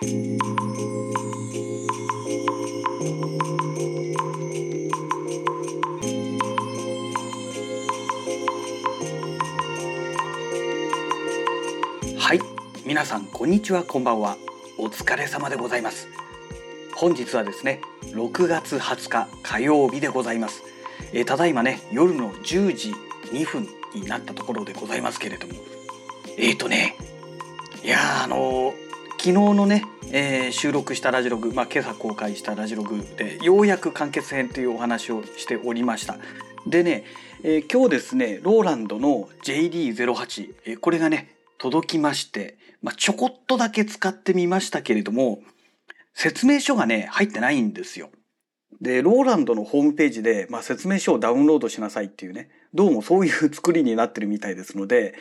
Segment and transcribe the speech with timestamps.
[0.00, 0.04] は
[12.34, 12.40] い
[12.86, 14.36] 皆さんこんにちはこんばんは。
[14.76, 16.06] お疲れ様でございます。
[16.94, 20.62] 本日はですね6月20日火曜日でございます。
[21.12, 22.94] えー、ただいまね夜の10時
[23.32, 25.54] 2分になったところでございますけれども。
[26.36, 26.94] えっ、ー、とね
[27.82, 28.87] いやあのー、
[29.18, 36.18] 昨日のね、えー、収録したラジログ、まあ、今朝公開したラジログでようやく完結編というお話をしておりました。
[36.68, 37.02] でね、
[37.42, 45.40] え今日ですねローランドの JD08、えこれがね届きまして、まあ、ちょこっとだけ使ってみましたけれども
[46.14, 48.10] 説明書がね入ってないんですよ。
[48.80, 55.16] で、ローランドのホームページで、まあ、説明書をダウンロードしなさいっていうね、どうもそういう作りになってるみたいですので、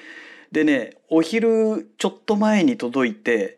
[0.52, 3.58] でね、お昼ちょっと前に届いて、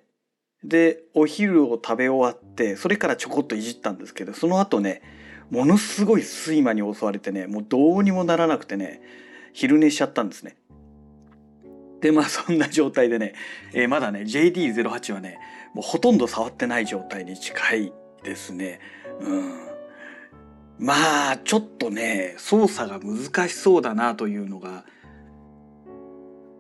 [0.64, 5.02] で、お昼を食べ終わって、それからちょこっといじったんですけど、その後ね、
[5.50, 9.02] ものすごい睡魔に襲われてね、もうどうにもならなくてね、
[9.54, 10.58] 昼寝しちゃったんですね。
[12.02, 13.34] で、まあそんな状態でね、
[13.74, 15.40] えー、まだね、JD08 はね、
[15.74, 17.94] もうほとんど触ってない状態に近い
[18.24, 18.80] ですね。
[19.20, 19.70] うん。
[20.80, 24.86] まあちょっとね操作が難しそうだなというのが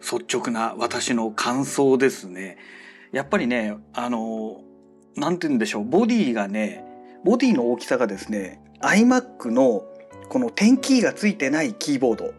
[0.01, 2.57] 率直な私の感想ですね。
[3.11, 4.61] やっぱりねあの
[5.15, 6.83] 何て言うんでしょうボディがね
[7.23, 9.83] ボディの大きさがですね iMac の
[10.29, 12.33] この点キーがついてないキーボード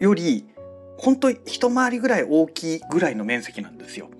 [0.00, 0.46] より
[0.98, 4.10] 本当一回りぐらい大きいぐらいの面積なんですよ。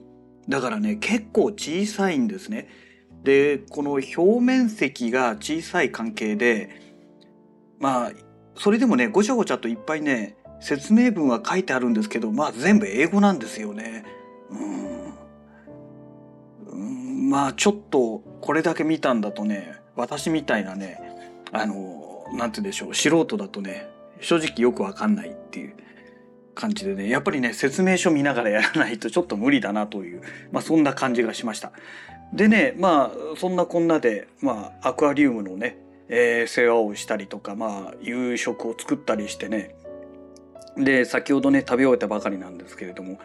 [0.49, 2.69] だからね結構小さいんですね。
[3.23, 6.71] でこの表面積が小さい関係で
[7.79, 8.13] まあ
[8.55, 14.05] それでもねごちゃごちゃといっぱいね説明文は書いてあるんですけどまあ全部英語なんですよね。
[14.51, 15.00] うん
[17.31, 20.99] まあちょっとこれだけ見たんだとね私みたいなね
[21.53, 23.89] あの何て言うんでしょう素人だとね
[24.21, 25.77] 正直よくわかんないっていう
[26.57, 31.71] 感じでねやっぱりね説明書見ながらやらないと ちょっと無理だなという、まあ、そんな感じがしました。
[32.33, 39.77] でねまあそんなこんなで、まあ、アクアリウムのね、えー、世話をしたりとか、まあ、夕食を作ったりしてね
[40.77, 43.21] で先ほどね食べ終えたばかりなんですけれども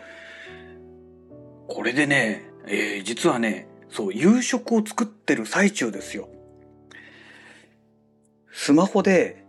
[1.68, 6.28] これでね、えー、実はねそう夕食を作ってる最中ですよ。
[8.52, 9.46] スマホで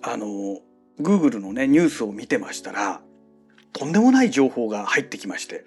[0.00, 0.60] あの
[1.00, 3.00] Google のねニュースを見てましたら
[3.72, 5.64] とんでもない情報が入ってきまして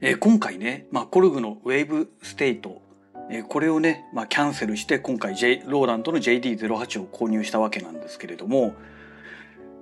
[0.00, 2.80] えー、今回ね、まあ、コルグのウェーブステート、
[3.30, 8.74] えー、これをね、まあ、キャンセルして今回、J、ローランドの JD08 を購入したわけなんですけれども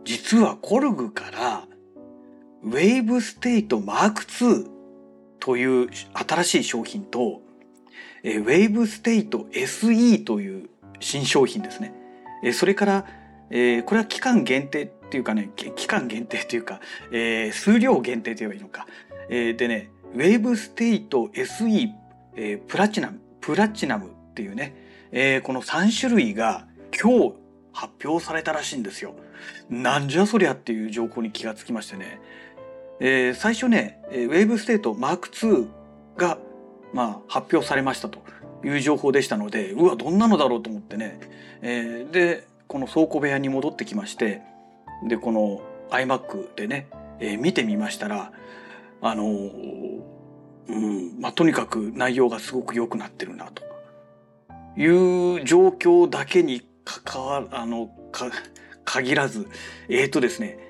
[0.05, 1.65] 実はコルグから
[2.65, 4.78] Wavestate Mark2
[5.41, 7.41] という新しい商品と、
[8.23, 10.69] えー、ウェーブステート SE という
[11.01, 11.93] 新商品ですね。
[12.43, 13.07] えー、それから、
[13.51, 16.81] えー、これは期間限定っていうかね期間限定というか、
[17.13, 18.87] えー、数量限定と言えばいいのか。
[19.31, 21.89] えー、でねウェーブステイト SE、
[22.37, 24.75] えー、プラチナムプラチナムっていうね、
[25.11, 26.67] えー、この3種類が
[27.01, 27.35] 今日
[27.73, 29.15] 発表されたらしいんですよ。
[29.71, 32.21] なんじゃそりゃっていう情報に気がつきましてね、
[33.01, 35.69] えー、最初ねウェーブステート Mark2
[36.17, 36.39] が、
[36.93, 38.19] まあ、発表されましたと
[38.65, 41.21] いう情報でしたのでうわどんなのだろうと思ってね、
[41.63, 44.43] えー、でこの倉庫部屋に戻ってきまして
[45.07, 46.89] でこの iMac でね、
[47.21, 48.33] えー、見てみましたら
[49.01, 53.63] あの、うんまあ、とにかく内容がすごく良くなってるなと
[54.77, 54.87] い
[55.43, 58.31] う状況だけに関わあのか
[58.85, 59.49] 限らず
[59.89, 60.68] えっ、ー、とですね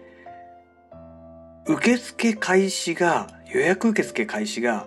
[1.68, 4.86] 受付開始が予約受付開始が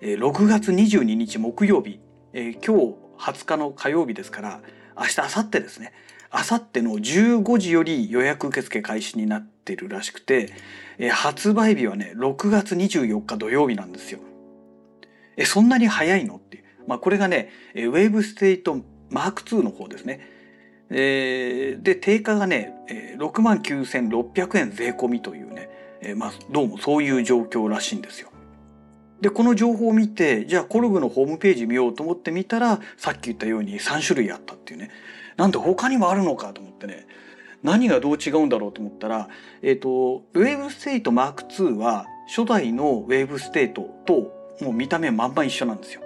[0.00, 2.00] 6月22日木曜日、
[2.32, 4.60] えー、今日20日の火曜日ですから
[4.96, 5.92] 明日明後日ですね
[6.32, 10.54] 明後日の15時より予約受付開始になってるらしくて
[10.96, 14.20] え発売日はね6月24日土曜日なんですよ。
[15.36, 18.80] えそんなに早いのっていう、まあ、これがねウェーブステート
[19.10, 20.26] マーク2の方ですね。
[20.88, 22.72] えー、で定価がね
[23.18, 25.68] 6万9600円税込みというね、
[26.02, 28.28] えー、まあ、どうもそういう状況らしいんですよ。
[29.20, 34.90] でこの情報を見てじゃあコルグのホームページ見ようと思ってみたらさっき言ったように3種類あったっていうね
[35.36, 37.06] なんで他にもあるのかと思ってね
[37.62, 39.28] 何がどう違うんだろうと思ったら、
[39.62, 46.00] えっ、ー、と、ウェーブステート Mark2 は初代のウェーブステートともう見た目まんま一緒なんですよ。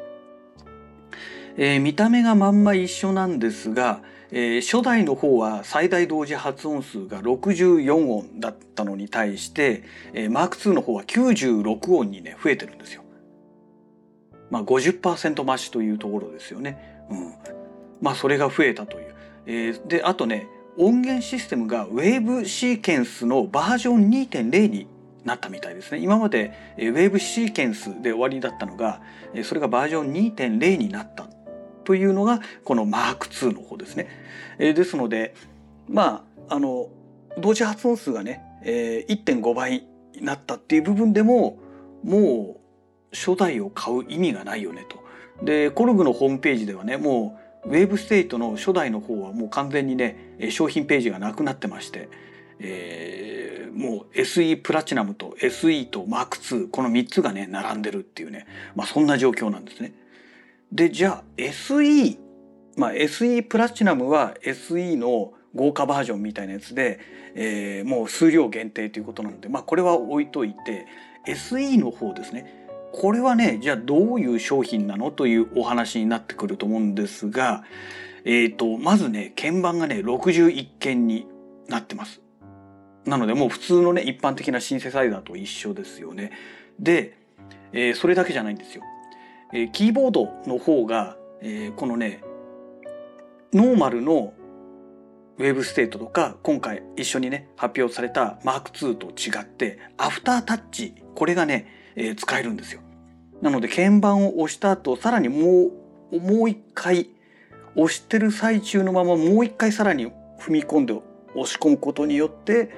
[1.56, 4.02] えー、見た目がまんま一緒なんですが、
[4.32, 13.02] えー、初代の方は最大同時発音数が64音だったのに対して、えー、Mark2 の方は96音にね増えてるんですよ。
[14.50, 17.05] まあ、50%増しというところですよね。
[17.11, 17.34] うん、
[18.00, 19.14] まあそれが増えたという。
[19.46, 24.87] えー、であとね音源システムが Wave シーケンスのバージョン2.0に
[25.25, 25.99] なったみたいですね。
[25.99, 29.00] 今まで Wave シーケンスで終わりだったのが
[29.43, 31.29] それがバージョン2.0になった
[31.86, 34.08] というのがこの Mark2 の方ですね。
[34.58, 35.34] えー、ですので
[35.88, 36.88] まああの
[37.38, 41.58] 同時発音数がね、えー、1.5倍になったっていう部分でも
[42.02, 45.06] もう初代を買う意味がないよねと。
[45.44, 52.08] でコルグのホームページではねもうウェーブステートの初代の方はもう完全にね商品ページがなくなってまして、
[52.58, 59.92] えー、もう SE プラチナムと SE と Mark2 この3つがね並んでるっていうね、まあ、そんな状況なんですね。
[60.72, 62.18] でじゃあ SE
[62.76, 67.00] まあ SE プラチナムは SE の豪華バージョンみたいなやつで、
[67.34, 70.86] えー、もう数量限定ということなので、まあ、これは置いといて
[71.26, 77.64] SE の方ですねこれはねじゃあどういう商品なのというお話になってくると思うんですが、
[78.24, 81.26] えーと、まずね鍵盤がね61鍵に
[81.69, 82.22] なってます。
[83.04, 86.32] なのでもう普通のね一般的なシンセサイザーと一緒ですよね。
[86.78, 87.19] で、
[87.72, 88.82] えー、それだけじゃないんですよ。
[89.52, 92.22] えー、キーボードの方が、えー、このね
[93.52, 94.34] ノーマルの
[95.38, 102.81] ウェブステートとか今回一緒にね発表された Mark2 と違ってアフタータッチこれがね、えー、使えるんですよ。
[103.43, 105.70] なので鍵盤を押した後さらにも
[106.10, 107.10] うもう一回
[107.75, 110.06] 押してる最中のままもう一回さらに
[110.40, 110.94] 踏み込んで
[111.34, 112.70] 押し込むことによって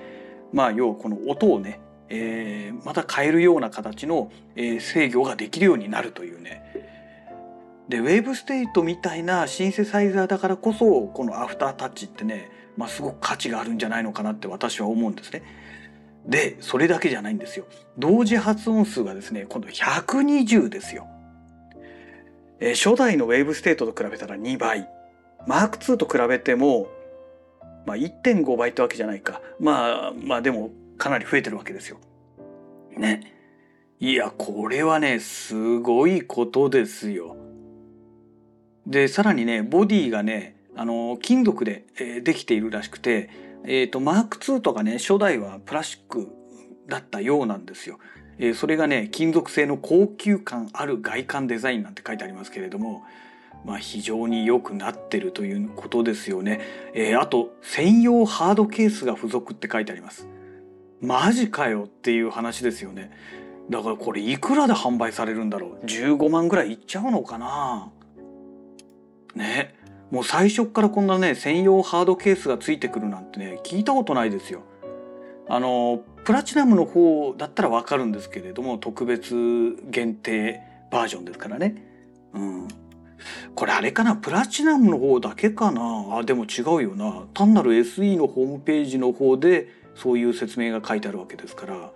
[0.52, 6.62] まあ要はこの音をね、えー、また変えるような形の、えー、制御ができるようになるというね
[7.88, 15.42] でウェーブステートみたいなシンセサイザーだからこそこのアフタータッチってね、まあ、すごく価値があるんじゃないのかなって私は思うんですね。
[16.26, 17.64] でそれだけじゃないんですよ。
[17.96, 21.06] 同時発音数がですね今度120ですよ。
[22.60, 24.86] えー、初代のウェーブステートと比べたら2倍。
[25.46, 26.88] Mark2と比べても、
[27.86, 29.40] まあ、1.5倍ってわけじゃないか。
[29.58, 31.98] まあまあでもかなり増えてるわけですよ。
[32.96, 33.32] ね。
[34.00, 37.36] いやこれはねすごいことですよ。
[38.86, 43.30] でさらにねボディがねあの金属で、え、できているらしくて、
[43.64, 46.28] えーと、マーク2とかね初代はプラスチック
[46.86, 47.98] だったようなんですよ。
[48.38, 53.02] えー、それがね金属製の高級感ある外観デザインなんて書いてありますけれども、
[53.64, 56.60] まあ、非常に良くなってるということですよね。
[56.94, 60.28] えー、あと専用ハードケースが付属って書いてあります。
[61.00, 63.10] マジかよっていう話ですよね。
[63.70, 67.90] だからこれいくらで販売されるんだろう15万ぐらいいっちゃうのかな
[69.34, 69.74] ね
[70.10, 74.62] もう最初からこんなね専用ハードケースがついてくるなんてね聞いたことないですよ。
[75.50, 80.60] あのプラチナムの方だったらわかるんですけれども特別限定
[80.90, 81.74] バージョンですからね。
[82.34, 82.68] うん。
[83.54, 84.16] これあれかな？
[84.16, 86.18] プラチナムの方だけかな？
[86.18, 91.92] あでも違うよな単なる SE のホームページの方でそういう説明が書いてあるわけですから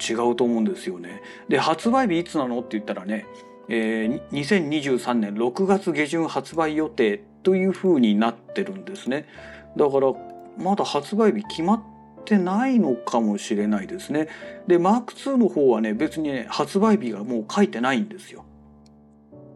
[0.00, 1.22] 違うと思うんですよね。
[1.48, 2.60] で発売日いつなの？
[2.60, 3.26] って言ったらね
[3.68, 9.28] えー、2023年6月下旬発売予定というふうになってるんですね。
[9.76, 10.12] だから
[10.58, 11.82] まだ発売日決まっ
[12.24, 14.28] てないのかもしれないですね。
[14.66, 18.44] で、マーク2の方はね、別にね、発売日がもう書いてないんですよ。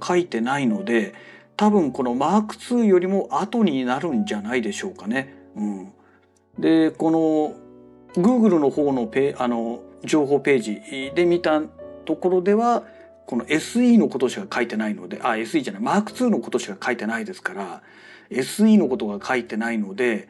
[0.03, 1.15] 書いてないので、
[1.57, 5.35] 多分このマーク2よりも後になるんじゃないでしょうかね。
[5.57, 5.93] うん。
[6.59, 11.63] で、この Google の方のペあの情報ページで見た
[12.05, 12.85] ところでは、
[13.27, 17.83] この SE のことしか書いてないのであ SE じゃない Mark2 のことしか書いてないですから
[18.31, 20.29] SE のことが書いてないので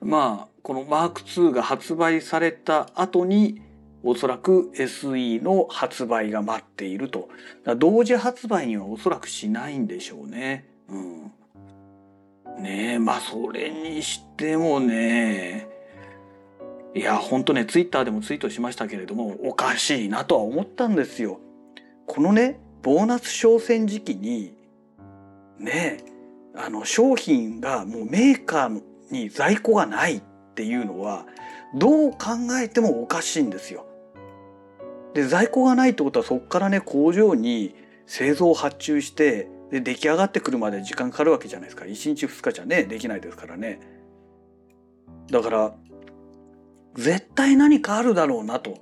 [0.00, 3.62] まあこの Mark2 が発売された後に
[4.04, 7.28] おそらく SE の発売が待っていると
[7.78, 10.68] 同時発売にはおそらくしないんでしょうね。
[10.88, 11.32] うん、
[12.62, 15.66] ねえまあそれにしてもね
[16.94, 21.40] いや本当ねツイッターでもツイートしましたけれどもおかしいなとは思ったんですよ。
[22.06, 24.54] このねボーナス商戦時期に
[25.58, 26.04] ね
[26.54, 30.22] あの商品がもうメーカーに在庫がないっ
[30.54, 31.24] ていうのは
[31.74, 32.18] どう考
[32.62, 33.86] えてもおかしいんですよ。
[35.14, 37.74] で在庫がないってことはそこからね工場に
[38.06, 41.84] 製造発注してで出来上がってくるまで時間かかるわけじゃないですか。
[41.84, 43.80] 1日2日じゃねできないですからね。
[45.30, 45.74] だから
[46.94, 48.78] 絶対何かあるだろうなと。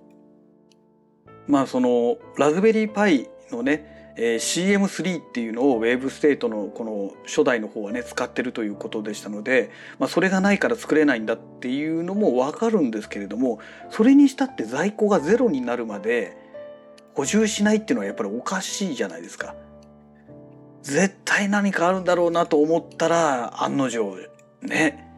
[1.46, 13.58] まあそのラズベリーパイのね、えー、CM3 っていうのをウェーブステートのこの初代の方はね使ってるということでしたので、まあ、それがないから作れないんだっていうのもわかるんですけれども
[13.90, 16.36] それにしたって在庫がゼロになるまで
[17.14, 19.54] 補充しないっていうのはやっぱりおかしいじゃないですか。
[20.82, 24.28] 絶対何かあるんだろうなと思ったら案の定
[24.62, 25.14] ね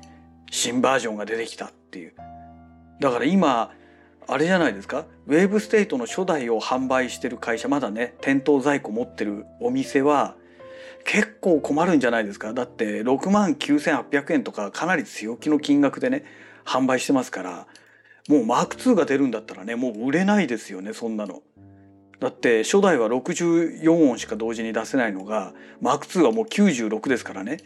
[0.50, 2.14] 新バージョンが出てきたっていう
[3.00, 3.72] だから今
[4.26, 5.06] あれじゃないですか？
[5.26, 10.36] ウェーブステートの初代を販売してる会社まだね店頭在庫持ってるお店は
[11.04, 12.52] 結構困るんじゃないですか？
[12.54, 16.24] だって6万9800円とかかなり強気の金額でね
[16.64, 17.66] 販売してますから
[18.28, 21.42] もうマーク2が出るんだったらねもう売れないですよねそんなの。
[22.20, 25.52] だって初代は64音しか同時に出せないのが
[25.82, 27.58] マーク2はもう96ですからね。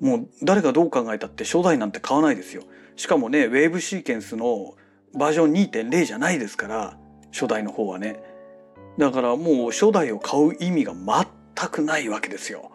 [0.00, 2.64] もう誰がどう考えたって初代なんて買わないですよ。
[2.96, 4.74] しかもねウェーブシーケンスの
[5.14, 6.96] バージョン2.0じゃないですから
[7.32, 8.20] 初代の方はね。
[8.98, 12.70] だからもう初代を買う意味が全くないわけですよ。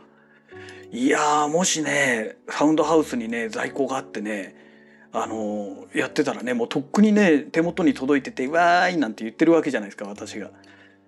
[0.91, 4.55] いやもしねサウンドハウスにね在庫があってね
[5.12, 10.51] あのやってたらねもうとっくにね手元に届いてて「わーい」なんて言ってるわけじゃないですか私が。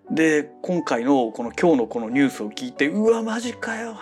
[0.10, 3.98] で今回のこの今日のこのニュースを聞いてうわマジかよ。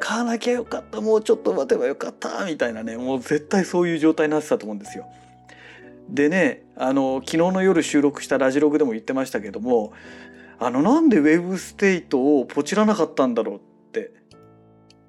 [0.00, 1.00] 買わなきゃよかった。
[1.00, 2.44] もうちょっと待てばよかった。
[2.44, 5.06] みたいなねもう絶対そういう状態になってたと思うんですよ。
[6.08, 9.92] でねあの昨日の夜収録したラジログでも言ってましたけども
[10.58, 13.60] あのなんでウェブステイトをポチらなかったんだろうっ
[13.92, 14.12] て、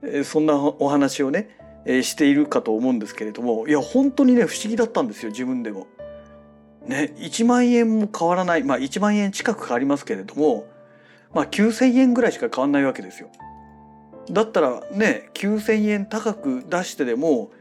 [0.03, 5.87] えそんなお話をね、えしているかと思うんですけれどもいや本当にね不思議だったんですよ自分でも。
[6.87, 10.67] ね1万円も変わらないまあ1万円近く変わりますけれども
[11.33, 13.29] まあ9,000円ぐらいしか変わんないわけですよ。
[14.31, 17.51] だったらね9,000円高く出してでも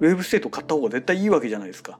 [0.00, 1.98] ウェブステート買った方が絶対いいわけじゃないですか。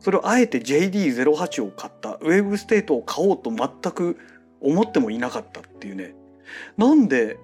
[0.00, 2.14] それをあえて JD08 を買った。
[2.20, 4.18] ウェブステートを買おうと全く
[4.60, 6.14] 思ってもいなかったっていうね。
[6.76, 7.38] なんで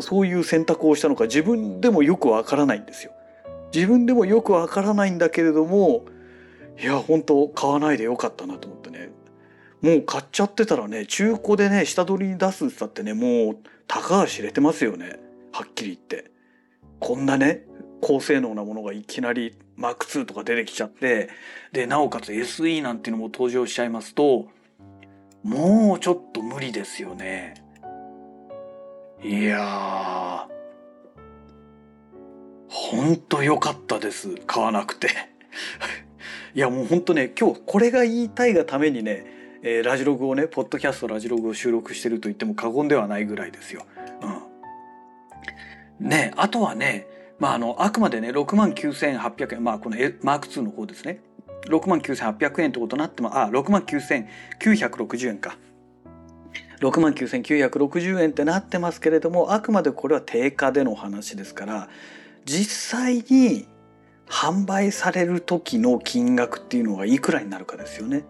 [0.00, 3.12] そういう選択をしたのか自分でもよくわからないんですよ。
[3.74, 6.04] 自分でもよくわからないんだけれども
[6.80, 9.10] いや本当買わないでよかったなと思ってね。
[9.82, 15.18] もう買っちゃってたらね中古でね下取りに出すってったってねもう高が知れてますよね。
[15.52, 16.30] はっきり言って。
[16.98, 17.66] こんなね
[18.00, 21.30] 高性能なものがいきなり Mark2 とか出てきちゃって
[21.72, 24.48] でなおかつ SE なんていうのも登場しちゃいますと
[25.42, 27.54] もうちょっと無理ですよね。
[29.22, 30.56] いやー
[32.68, 34.34] ほんと良かったです。
[34.46, 35.08] 買わなくて。
[36.54, 39.26] いやもうほんとね今日これが言いたいがためにね、
[39.62, 43.84] えー、ラジログをねポッドキャストラジログを収録してると言っても過言ではないぐらいですよ。
[46.00, 47.06] うん、ねあとはね
[47.38, 51.20] まああのあくまでね6万9800円まあこのマーク2の方ですね
[51.68, 55.56] 6万9800円ってことになってもあ6万9960円か。
[56.80, 61.88] 6万9960円ってなってますけれどもあくまでこれは定価での話ですから
[62.44, 63.66] 実際に
[64.28, 68.24] 販売される時の金額っていうのがいくらになるかですよね。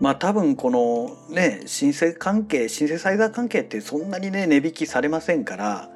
[0.00, 5.90] まあ多分このね申請関係シンセサイザー関係ってそんなにね値引きされませんから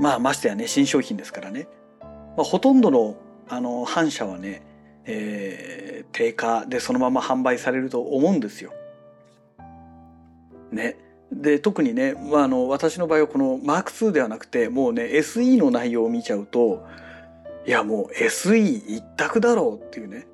[0.00, 1.68] まあましてやね新商品ですからね、
[2.00, 3.16] まあ、ほとんどの
[3.48, 4.62] あの反社はね、
[5.06, 8.72] えー、定価でそのまま販売されると思うんですよ。
[10.70, 10.98] ね。
[11.32, 16.86] で特にね、まあ、あの私の場合はこの M2 ではなくてもうね SE の内容を見ちゃうと
[17.66, 20.26] いやもう SE 一択だろうっていうね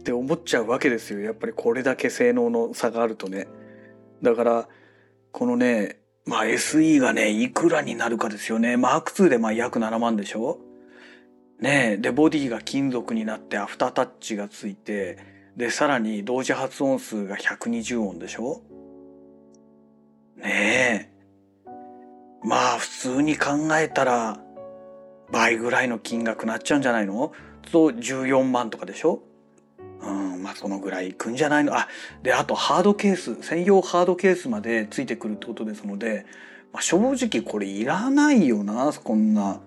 [0.00, 3.46] って思っちゃうわけですよやっぱりこれだけ性能の差があるとね
[4.22, 4.68] だから
[5.32, 8.74] このねまあ SE がねいくらになるかですよね。
[8.74, 10.58] M2 でまあ約7万でしょ？
[11.60, 15.18] ねでボディが金属になってアフタータッチがついて
[15.56, 18.62] でさらに同時発音数が120音でしょ？
[20.36, 21.16] ねえ。
[22.42, 24.38] まあ普通に考えたら
[25.30, 27.32] 倍ぐらいの金額なっちゃうんじゃないの？
[27.70, 29.22] と14万とかでしょ？
[30.02, 31.74] うんまあそのぐらいいくんじゃないの？
[31.76, 31.88] あ
[32.22, 36.26] であとハードケース専用ハードケースまでついてくるってことですので、
[36.72, 39.60] まあ、正直これいらないよなこんな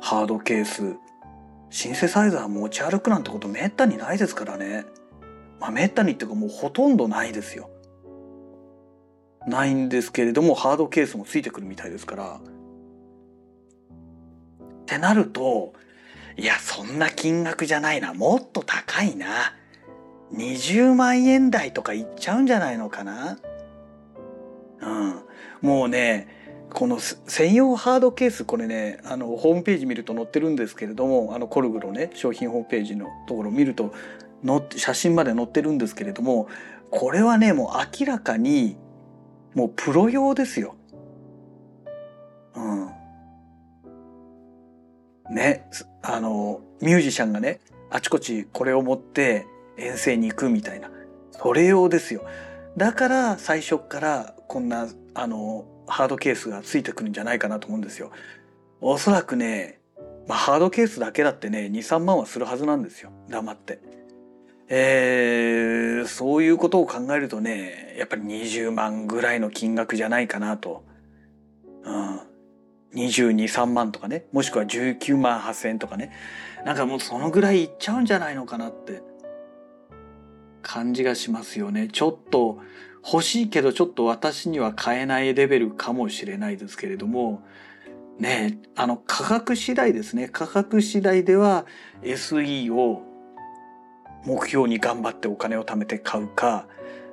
[0.00, 0.96] ハードケース。
[1.72, 4.86] シンセサイザー持ち歩くなんてことめったにないですからね。
[5.60, 7.70] まあめったにっていうかもうほとんどないですよ。
[9.46, 12.40] ないんですけれどもハードケースもついてくるみたいですから。
[12.40, 12.40] っ
[14.86, 15.74] てなると
[16.36, 18.14] いやそんな金額じゃないな。
[18.14, 19.54] もっと高いな。
[20.34, 23.38] 20万円台とかいっちゃうんじゃないのかな。
[24.80, 25.20] うん。
[25.60, 26.28] もうね
[26.72, 33.92] この専用ハードケースこれねあのホームページ見ると載ってるんですけれどもあのコルグのね商品ホームページのところ見ると
[34.44, 36.48] の写真まで載ってるんですけれども
[36.90, 38.76] これはねもう明らかに
[39.54, 40.76] もうプロ用ですよ。
[45.30, 45.68] ね、
[46.02, 47.60] あの、ミュージシャンがね、
[47.90, 49.46] あちこちこれを持って
[49.76, 50.90] 遠征に行くみたいな。
[51.32, 52.24] それ用ですよ。
[52.76, 58.10] だから最初からこんなあのハードケースがついてくるんじゃないかなと思うんですよ。
[58.80, 59.80] おそらくね、
[60.28, 63.80] まあ、ハードケースだけだってね23万はするはずなんですよ黙って。
[64.72, 70.84] えー、そういうことを考えるとねやっぱり20万ぐらいの金額じゃないかなと。
[71.82, 72.29] うん
[72.94, 74.26] 223万とかね。
[74.32, 76.12] もしくは19万8,000とかね。
[76.64, 79.02] なんかもうそのぐらいいっちゃうんじゃないのかなって。
[80.62, 81.88] 感じがしますよね。
[81.90, 82.58] ちょっと
[83.04, 87.42] 欲しいけどちょっと私には買えないレベルかもしれないですけれども。
[88.18, 90.28] ねあの価格次第ですね。
[90.28, 91.64] 価格次第では
[92.02, 93.02] SE を
[94.26, 96.66] 目標に頑張ってお金を貯めて買うか。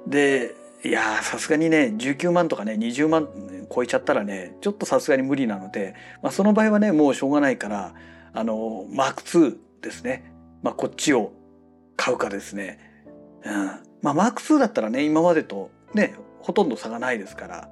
[0.05, 0.53] で
[0.83, 3.27] いやさすがにね19万とかね20万
[3.73, 7.93] 超えちゃったらねちょっとさすがに無理なので、まあ、その場合はねもうしょうがないから
[8.33, 10.31] あのマーク2ですね、
[10.61, 11.33] まあ、こっちを
[11.95, 12.79] 買うかですね、
[13.43, 13.65] うん。
[14.01, 17.69] まあ、マーク2だったらね今までとねほとんど差がないですから。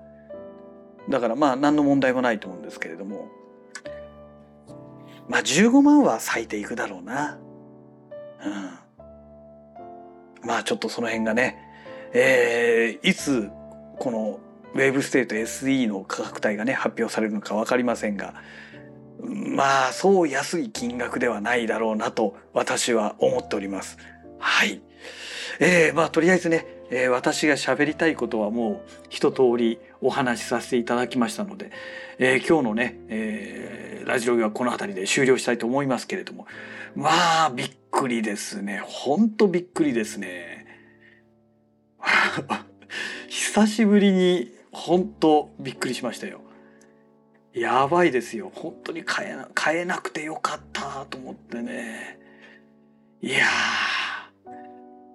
[1.07, 3.27] だからまあ何の問題もないと思うんですけれども。
[5.29, 7.37] まあ15万は咲いていくだろうな。
[8.43, 8.49] う
[10.43, 10.47] ん。
[10.47, 11.64] まあちょっとその辺がね
[12.17, 13.49] えー、いつ
[13.99, 14.39] この
[14.73, 18.35] ウェーブステート SE の価格帯がね発表されるのか分かりませんが
[19.21, 23.97] まあそう安い金額ではないだろうなと私は思っております。
[24.39, 24.81] はい。
[25.59, 31.71] えー、まあとりあえずね、えー、私が喋りたいことはもう一通りお話しさせていただきましたので、
[32.19, 36.47] えー、今日のね、えー、ラジオはこの辺りで終了したいと思いますけれども
[36.95, 40.54] まあびっくりですねほんとびっくりですね
[43.29, 46.41] 久しぶりに本当びっくりしましたよ。
[47.53, 48.51] やばいですよ。
[48.53, 52.19] 本当に買えな、買えなくてよかったと思ってね。
[53.21, 53.45] いや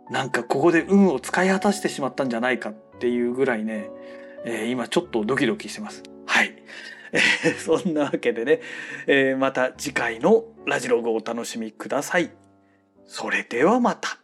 [0.08, 3.90] ー、なんかここで運を使い果たしてしまったんじゃないかっていうぐらいね、
[4.44, 6.02] えー、今ちょっとドキドキしてます。
[6.26, 6.54] はい。
[7.12, 8.60] えー、そんなわけでね、
[9.06, 12.30] えー、また次回のラジログをお楽しみください。
[13.04, 14.18] それではまた。